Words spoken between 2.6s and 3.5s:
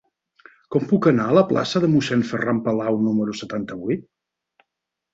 Palau número